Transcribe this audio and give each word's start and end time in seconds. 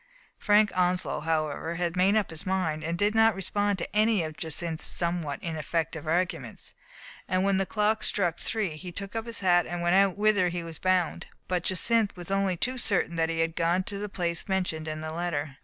Frank 0.39 0.75
Onslow, 0.75 1.19
however, 1.19 1.75
had 1.75 1.95
made 1.95 2.15
up 2.15 2.31
his 2.31 2.43
mind, 2.43 2.83
and 2.83 2.97
did 2.97 3.13
not 3.13 3.35
respond 3.35 3.77
to 3.77 3.95
any 3.95 4.23
of 4.23 4.35
Jacynth's 4.35 4.83
somewhat 4.87 5.37
ineffective 5.43 6.07
arguments. 6.07 6.73
And 7.27 7.43
when 7.43 7.57
the 7.57 7.67
clock 7.67 8.01
struck 8.03 8.39
three, 8.39 8.77
he 8.77 8.91
took 8.91 9.15
up 9.15 9.27
his 9.27 9.41
hat 9.41 9.67
and 9.67 9.83
went 9.83 9.93
out 9.95 10.17
without 10.17 10.17
saying 10.17 10.19
whither 10.19 10.49
he 10.49 10.63
was 10.63 10.79
bound. 10.79 11.27
But 11.47 11.65
Jacynth 11.65 12.15
was 12.17 12.31
only 12.31 12.57
too 12.57 12.79
certain 12.79 13.15
that 13.17 13.29
he 13.29 13.41
had 13.41 13.55
gone 13.55 13.83
to 13.83 13.99
the 13.99 14.09
place 14.09 14.47
mentioned 14.47 14.87
in 14.87 15.01
the 15.01 15.11
letter. 15.13 15.57